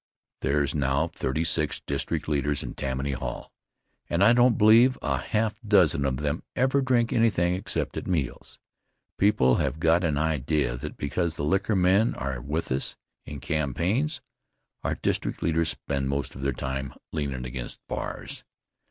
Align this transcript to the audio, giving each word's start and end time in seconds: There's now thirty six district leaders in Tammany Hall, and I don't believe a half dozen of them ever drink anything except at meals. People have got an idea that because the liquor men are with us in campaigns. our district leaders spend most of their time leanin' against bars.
There's 0.39 0.73
now 0.73 1.09
thirty 1.09 1.43
six 1.43 1.79
district 1.79 2.27
leaders 2.27 2.63
in 2.63 2.73
Tammany 2.73 3.11
Hall, 3.11 3.51
and 4.09 4.23
I 4.23 4.33
don't 4.33 4.57
believe 4.57 4.97
a 5.03 5.17
half 5.19 5.59
dozen 5.61 6.05
of 6.05 6.17
them 6.17 6.41
ever 6.55 6.81
drink 6.81 7.13
anything 7.13 7.53
except 7.53 7.95
at 7.95 8.07
meals. 8.07 8.57
People 9.19 9.57
have 9.57 9.79
got 9.79 10.03
an 10.03 10.17
idea 10.17 10.75
that 10.75 10.97
because 10.97 11.35
the 11.35 11.43
liquor 11.45 11.75
men 11.75 12.15
are 12.15 12.41
with 12.41 12.71
us 12.71 12.97
in 13.27 13.39
campaigns. 13.41 14.21
our 14.83 14.95
district 14.95 15.43
leaders 15.43 15.69
spend 15.69 16.09
most 16.09 16.33
of 16.33 16.41
their 16.41 16.51
time 16.51 16.93
leanin' 17.11 17.45
against 17.45 17.79
bars. 17.87 18.43